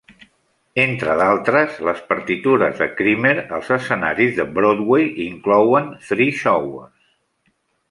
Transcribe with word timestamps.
Entre 0.83 1.17
d'altres, 1.19 1.75
les 1.87 2.01
partitures 2.13 2.79
de 2.79 2.87
Creamer 3.03 3.35
als 3.59 3.69
escenaris 3.77 4.33
de 4.41 4.47
Broadway 4.57 5.07
inclouen 5.29 5.95
"Three 6.09 6.31
Showers". 6.43 7.09